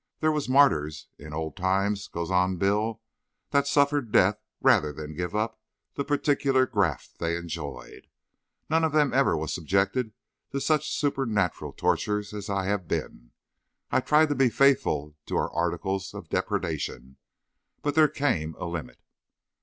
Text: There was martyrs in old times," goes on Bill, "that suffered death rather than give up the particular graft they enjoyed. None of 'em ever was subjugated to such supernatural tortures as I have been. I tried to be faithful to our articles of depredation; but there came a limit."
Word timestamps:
There 0.19 0.31
was 0.31 0.49
martyrs 0.49 1.09
in 1.19 1.31
old 1.31 1.55
times," 1.55 2.07
goes 2.07 2.31
on 2.31 2.57
Bill, 2.57 3.03
"that 3.51 3.67
suffered 3.67 4.11
death 4.11 4.41
rather 4.59 4.91
than 4.91 5.13
give 5.13 5.35
up 5.35 5.61
the 5.93 6.03
particular 6.03 6.65
graft 6.65 7.19
they 7.19 7.35
enjoyed. 7.37 8.07
None 8.67 8.83
of 8.83 8.95
'em 8.95 9.13
ever 9.13 9.37
was 9.37 9.53
subjugated 9.53 10.13
to 10.53 10.59
such 10.59 10.89
supernatural 10.89 11.73
tortures 11.73 12.33
as 12.33 12.49
I 12.49 12.65
have 12.65 12.87
been. 12.87 13.29
I 13.91 13.99
tried 13.99 14.29
to 14.29 14.33
be 14.35 14.49
faithful 14.49 15.13
to 15.27 15.37
our 15.37 15.53
articles 15.53 16.15
of 16.15 16.29
depredation; 16.29 17.17
but 17.83 17.93
there 17.93 18.07
came 18.07 18.55
a 18.55 18.65
limit." 18.65 18.97